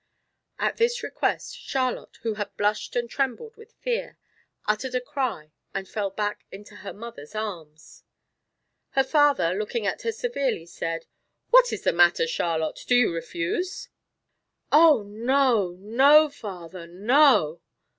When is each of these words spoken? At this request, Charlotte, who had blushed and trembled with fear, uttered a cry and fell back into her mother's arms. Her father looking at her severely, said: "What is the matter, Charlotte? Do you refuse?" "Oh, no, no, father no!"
At 0.57 0.77
this 0.77 1.03
request, 1.03 1.55
Charlotte, 1.59 2.17
who 2.23 2.33
had 2.33 2.57
blushed 2.57 2.95
and 2.95 3.07
trembled 3.07 3.55
with 3.55 3.71
fear, 3.73 4.17
uttered 4.65 4.95
a 4.95 4.99
cry 4.99 5.51
and 5.75 5.87
fell 5.87 6.09
back 6.09 6.43
into 6.51 6.77
her 6.77 6.91
mother's 6.91 7.35
arms. 7.35 8.03
Her 8.93 9.03
father 9.03 9.53
looking 9.53 9.85
at 9.85 10.01
her 10.01 10.11
severely, 10.11 10.65
said: 10.65 11.05
"What 11.51 11.71
is 11.71 11.83
the 11.83 11.93
matter, 11.93 12.25
Charlotte? 12.25 12.83
Do 12.87 12.95
you 12.95 13.13
refuse?" 13.13 13.89
"Oh, 14.71 15.03
no, 15.03 15.75
no, 15.79 16.29
father 16.29 16.87
no!" 16.87 17.61